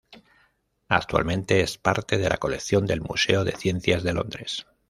[0.87, 4.65] Actualmente es parte de la colección del Museo de Ciencias de Londres.